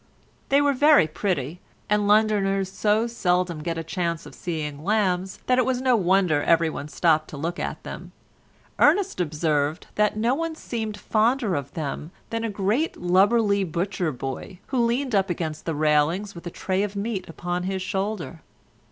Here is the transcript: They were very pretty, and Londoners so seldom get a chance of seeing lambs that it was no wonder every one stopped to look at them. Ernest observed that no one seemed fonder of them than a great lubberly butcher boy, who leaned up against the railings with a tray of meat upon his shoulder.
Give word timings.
They 0.49 0.61
were 0.61 0.73
very 0.73 1.05
pretty, 1.05 1.59
and 1.87 2.07
Londoners 2.07 2.71
so 2.71 3.05
seldom 3.05 3.59
get 3.61 3.77
a 3.77 3.83
chance 3.83 4.25
of 4.25 4.33
seeing 4.33 4.83
lambs 4.83 5.37
that 5.45 5.59
it 5.59 5.63
was 5.65 5.79
no 5.79 5.95
wonder 5.95 6.41
every 6.41 6.71
one 6.71 6.87
stopped 6.87 7.27
to 7.27 7.37
look 7.37 7.59
at 7.59 7.83
them. 7.83 8.11
Ernest 8.79 9.19
observed 9.21 9.85
that 9.93 10.17
no 10.17 10.33
one 10.33 10.55
seemed 10.55 10.97
fonder 10.97 11.53
of 11.53 11.71
them 11.75 12.09
than 12.31 12.43
a 12.43 12.49
great 12.49 12.97
lubberly 12.97 13.63
butcher 13.63 14.11
boy, 14.11 14.57
who 14.69 14.79
leaned 14.79 15.13
up 15.13 15.29
against 15.29 15.65
the 15.67 15.75
railings 15.75 16.33
with 16.33 16.47
a 16.47 16.49
tray 16.49 16.81
of 16.81 16.95
meat 16.95 17.29
upon 17.29 17.61
his 17.65 17.83
shoulder. 17.83 18.41